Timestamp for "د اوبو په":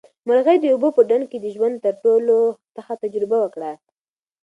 0.61-1.01